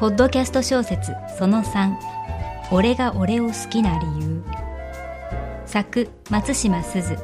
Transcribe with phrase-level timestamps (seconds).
[0.00, 1.94] ポッドキャスト小説その3
[2.72, 4.42] 俺が俺を好きな理由
[5.66, 7.16] 作松島すず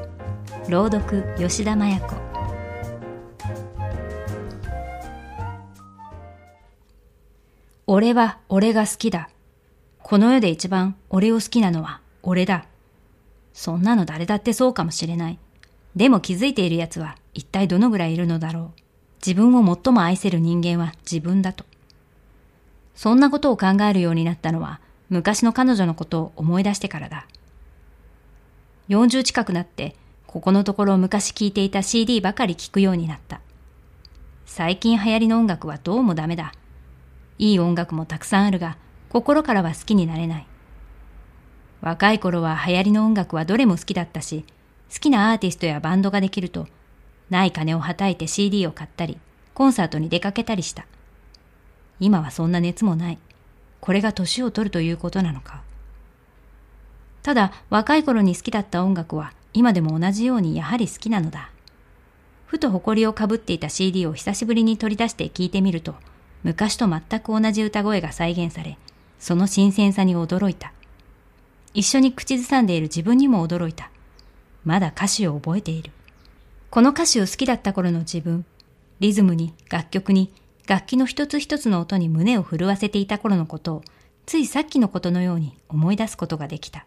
[0.68, 2.14] 朗読吉田麻也子
[7.88, 9.30] 俺は俺が好きだ。
[10.00, 12.66] この世で一番俺を好きなのは俺だ。
[13.52, 15.40] そんなの誰だってそうかもしれない。
[15.96, 18.80] でも気づいている奴は一体どのぐらいいるのだろう。
[19.26, 21.64] 自分を最も愛せる人間は自分だと。
[23.00, 24.78] そんなことを考えるようになったのは
[25.08, 27.26] 昔の彼女のことを思い出してからだ。
[28.90, 33.40] 40近くなってここのところ昔聴いていた CD ばかり聴くようになった。
[34.44, 36.52] 最近流行りの音楽はどうもダメだ。
[37.38, 38.76] いい音楽もたくさんあるが、
[39.08, 40.46] 心からは好きになれない。
[41.80, 44.44] 若い頃は流行りの音楽はどれも好きだったし、
[44.92, 46.68] 好きなアーティストやバンドができると、
[47.30, 49.16] ない金をはたいて CD を買ったり、
[49.54, 50.84] コンサートに出かけたりした。
[52.00, 53.18] 今はそんな熱もない。
[53.80, 55.62] これが年を取るということなのか。
[57.22, 61.50] ただ、若い頃に好きだった音楽は、今でも同じようにやはり好きなのだ。
[62.46, 65.94] ふと埃をかぶっていた CD を久しぶりに取り出して聞いてみると、
[66.42, 68.78] 昔と全く同じ歌声が再現され、
[69.18, 70.72] その新鮮さに驚いた。
[71.74, 73.90] 一緒に口ずさんでいる自分にも驚いた。
[74.64, 75.92] まだ歌詞を覚えている。
[76.70, 78.44] この歌詞を好きだった頃の自分、
[79.00, 80.32] リズムに、楽曲に、
[80.66, 83.82] 楽器の一つ一つの音に胸を震わせていた頃のことを、
[84.26, 86.86] ついさっきのことのように思い出すことができた。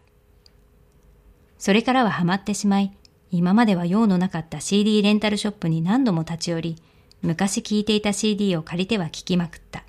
[1.58, 2.96] それからはハマってしまい、
[3.30, 6.76] 今までは用のなかった CD レンタルショップに何度も立ち寄り、
[7.22, 9.84] 昔聴いていた CD を借りては聴きまくった。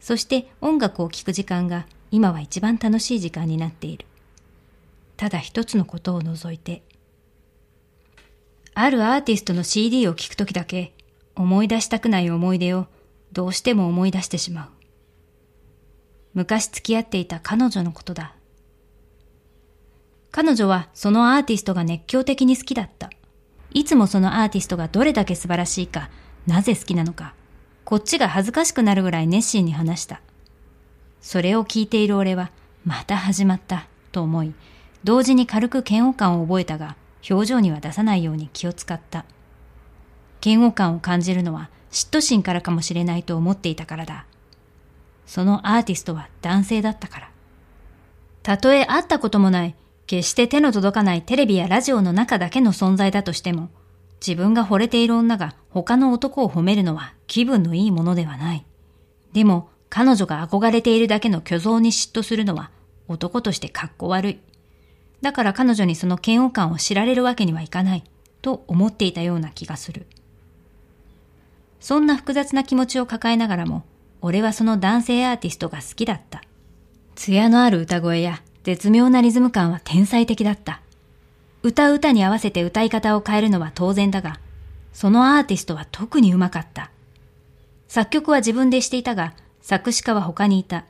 [0.00, 4.06] そして音楽を聴く時間が今は一番楽しい時間になっている。
[5.16, 6.82] ただ一つのことを除いて。
[8.74, 10.94] あるアーティストの CD を聴くときだけ
[11.42, 12.86] 思い出したくない思い出を
[13.32, 14.68] どうしても思い出してしまう。
[16.34, 18.34] 昔付き合っていた彼女のことだ。
[20.30, 23.10] 彼女はそのアーティストが熱狂的に好きだった。
[23.72, 26.10] いつもそのアーティストがどれだけ素晴らしいか
[26.46, 27.34] なぜ好きなのか、
[27.84, 30.20] こっちが恥ずかしくなるぐらい熱心に話した。
[31.20, 32.50] それを聞いている俺は、
[32.84, 34.54] また始まった、と思い、
[35.04, 36.96] 同時に軽く嫌悪感を覚えたが、
[37.28, 39.24] 表情には出さないように気を使った。
[40.44, 44.26] 嫌悪感を感じるのは嫉妬心からかもしれないと思っていたからだ。
[45.26, 47.30] そのアーティストは男性だったから。
[48.42, 49.74] たとえ会ったこともない、
[50.06, 53.70] 決して手の届かないテレビやラジオの中だけの存在だとしても、
[54.26, 58.64] 自分が惚れている女が他の男を褒めるのは気分のいいものではない。
[59.32, 62.70] でも彼女が憧れているだけの虚像に嫉妬するのは
[63.08, 64.40] 男として格好悪い。
[65.22, 68.04] だから彼女にその嫌悪感を知られるわけにはいかない
[68.42, 70.06] と思っていたような気がする。
[71.80, 73.84] そんな複雑な気持ちを抱えながらも、
[74.20, 76.42] 俺はその男性アーティストが好きだった。
[77.14, 80.80] 艶のある歌声や絶妙なリズム感は天才的だった。
[81.62, 84.38] 歌う歌に合わせて歌い方を変えるのは当然だが、
[84.92, 86.90] そのアーティストは特にうまかった。
[87.88, 90.84] 作曲は自分でしていたが、作詞家は他にいた。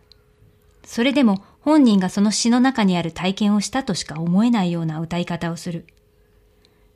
[0.85, 5.87] それでも本人がその詩の中にある体験をしたとしか思えないような歌い方をする。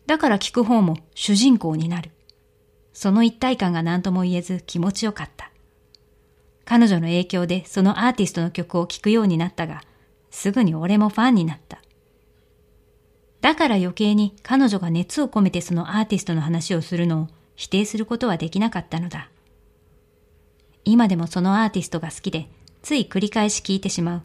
[0.06, 2.10] だから聞く方も主人公になる。
[2.94, 5.50] その一体感が何とも言えず気持ちよかった。
[6.65, 9.82] 彼女の影響でそのアーティストの曲を聴くようになったが、
[10.31, 11.83] すぐに俺もファンになった。
[13.43, 19.28] だから余計に彼女が熱を込めてそのアーティストの話をするのを否定することはできなかったのだ。
[20.84, 22.49] 今でもそのアーティストが好きで、
[22.83, 24.22] つい繰り返し聞いてしまう。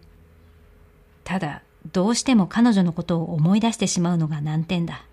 [1.23, 5.05] ただ、どうしても彼女のことを思い出してしまうのが難点だ。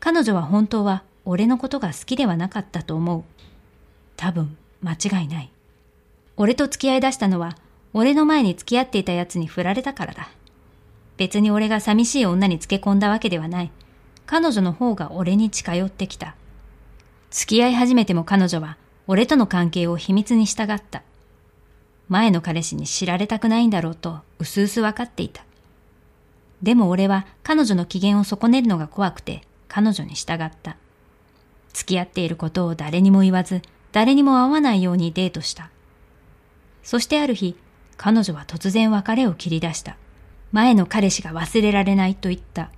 [0.00, 3.22] 彼女は本当は俺のことが好きではなかったと思う。
[4.16, 5.52] 多分、間違いない。
[6.36, 7.56] 俺と付き合い出したのは、
[7.92, 10.28] 俺の前に付き合っていた奴に振られたからだ。
[11.18, 13.70] 別に俺が寂しい女につけ込んだわけではない。
[14.26, 16.34] 彼女の方が俺に近寄ってきた。
[17.30, 18.76] 付き合い始めても彼女は
[19.06, 21.04] 俺との関係を秘密に従った。
[22.08, 25.44] 前の彼氏に知られたくないんだろうと薄々わかっていた。
[26.60, 30.76] でも俺は彼女の機嫌を損ねるのが怖くて彼女に従った。
[31.72, 33.62] 付き合っていることを誰にも言わず、
[33.92, 35.70] 誰にも会わないようにデートした。
[36.82, 37.56] そしてある日、
[37.96, 39.96] 彼女は突然別れを切り出した。
[40.52, 42.70] 前の彼氏が忘れられないと言った。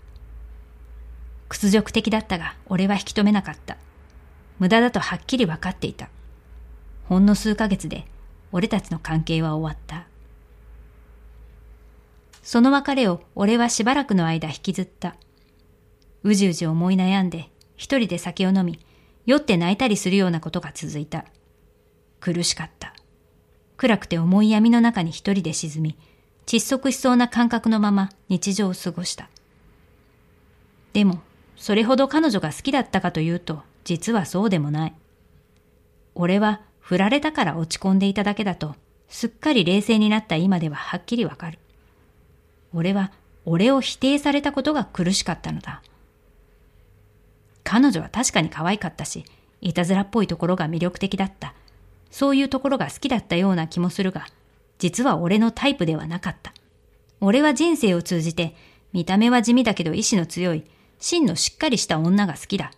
[1.49, 3.77] 屈辱的だったが、俺は引き止めなかった。
[4.59, 6.09] 無駄だとはっきり分かっていた。
[7.05, 8.07] ほんの数ヶ月で、
[8.53, 10.07] 俺たちの関係は終わった。
[12.43, 15.15] その別れを俺はしばらくの間引きずった。
[16.25, 17.52] うじうじ思い悩んで、
[17.83, 18.79] 一人で酒を飲み、
[19.27, 21.25] 酔って泣いたりするようなことが続いた。
[22.21, 22.95] 苦しかった。
[23.77, 25.99] 暗くて重い闇の中に一人で沈み、
[26.47, 29.29] 窒息しそうな感覚のまま日常を過ごした。
[30.93, 31.23] でも、
[31.57, 34.95] それほど彼女が好きだったかというと、実はそうでもない。
[36.15, 38.77] 俺は振られたから落ち込んでいただけだと、
[39.09, 41.59] すっかり冷静になった今でははっきりわかる。
[42.73, 43.11] 俺は
[43.45, 45.83] 俺を否定されたことが苦しかったのだ。
[47.65, 49.25] 彼女は確かに可愛かったし、
[49.61, 51.55] いたずらっぽいところが魅力的だった。
[52.11, 54.27] そういうところが好きだったような気もするが、
[54.79, 56.53] 実は俺のタイプではなかった。
[57.21, 58.55] 俺は人生を通じて、
[58.93, 60.65] 見た目は地味だけど意志の強い、
[60.99, 62.73] 真のしっかりした女が好きだ。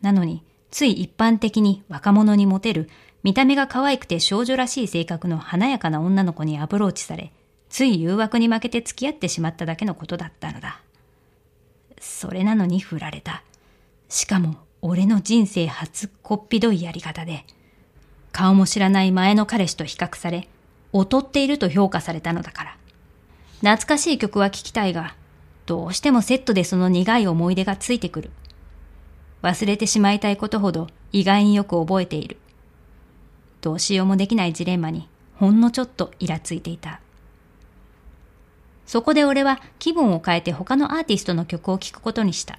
[0.00, 2.88] なのに、つい一般的に若者にモテる、
[3.22, 7.32] 見た目が可愛くて少女らしい性格の華やかな女の子にアプローチされ、
[7.68, 10.80] つい誘惑に負けて付き合ってしまっただけのことだったのだ。
[12.00, 13.42] それなのに振られた。
[14.10, 17.46] しかも、俺の人生初こっぴどいやり方で、
[18.32, 20.48] 顔も知らない前の彼氏と比較され、
[20.92, 22.76] 劣っていると評価されたのだから。
[23.60, 25.14] 懐かしい曲は聴きたいが、
[25.64, 28.30] どうしてもセットでその苦い思い出がついてくる。
[29.42, 32.36] 忘れてしまいたいことほど意外によく覚えている。
[33.60, 37.00] どうしようもできないジレンマにほんのちょっとイラついていた。
[38.86, 42.58] そこで俺は気分を変えて他のアーティストの曲を聴くことにした。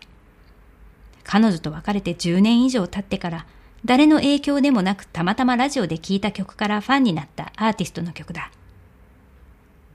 [1.32, 3.46] 彼女と別れて10年以上経ってから
[3.86, 8.52] 誰の影響でもなくたまたまラジオで聴いた曲からファンになったアーティストの曲だ。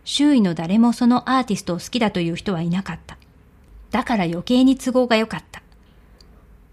[0.07, 3.19] 周囲の誰もそのアーティストを好きだという人はいなかった。
[3.91, 5.61] だから余計に都合が良かった。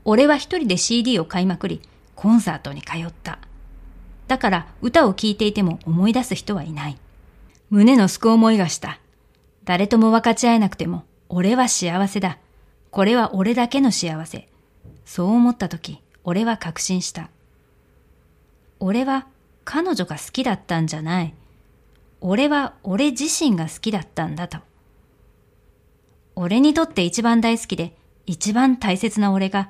[0.05, 1.81] 俺は一人で CD を買いまくり、
[2.15, 3.39] コンサートに通った。
[4.29, 6.97] だから歌を聴いていても思い出す人はいない。
[7.69, 9.01] 胸のすく思いがした。
[9.65, 12.37] 誰とも分かち合えなくても、俺は幸せだ。
[12.91, 14.52] これは俺だけの幸せ。
[15.05, 17.29] そう思った時、俺は確信した。
[18.79, 19.27] 俺は
[19.65, 21.33] 彼女が好きだったんじゃない。
[22.21, 24.59] 俺は俺自身が好きだったんだと。
[26.35, 27.95] 俺にとって一番大好きで
[28.25, 29.69] 一番大切な俺が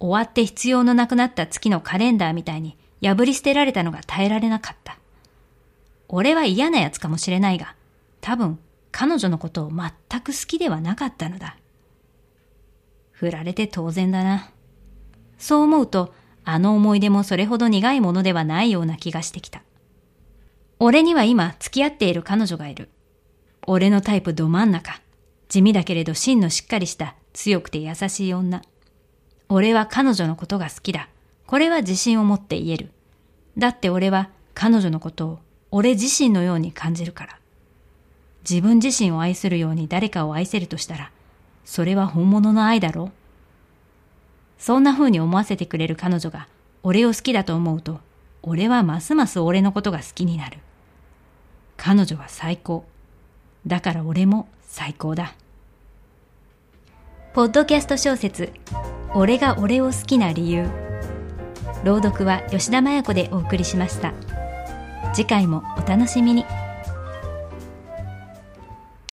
[0.00, 4.98] 終わって必要のなくなった月のカレンダーみたいに破り捨てられたのが耐えられなかった。
[6.08, 7.74] 俺は嫌な奴かもしれないが、
[8.20, 8.58] 多分
[8.90, 11.56] 彼女のことを全く好きではなかったのだ。
[13.12, 14.50] 振られて当然だな。
[15.40, 16.14] そう思うと、
[16.44, 19.62] あの思い出もそれほど苦いものではないような気がしてきた。
[20.78, 22.90] 俺には今付き合っている彼女がいる。
[23.66, 25.00] 俺のタイプど真ん中。
[25.48, 28.62] 地味だけれど芯のしっかりした強くて優しい女。
[29.48, 31.08] 俺は彼女のことが好きだ。
[31.46, 32.90] これは自信を持って言える。
[33.58, 35.38] だって俺は彼女のことを
[35.70, 37.38] 俺自身のように感じるから。
[38.48, 41.10] 自分自身を愛するように誰かを愛せるとしたら、
[41.64, 43.12] それは本物の愛だろう
[44.60, 46.46] そんな風に思わせてくれる彼女が
[46.82, 47.98] 俺を好きだと思うと、
[48.42, 50.58] 俺はますます俺のことが好きになる。
[51.78, 52.84] 彼女は最高。
[53.66, 55.34] だから俺も最高だ。
[57.32, 58.52] ポッドキャスト小説、
[59.14, 60.68] 俺が俺を好きな理由。
[61.82, 64.12] 朗読は吉田麻也子でお送りしました。
[65.14, 66.44] 次回もお楽しみに。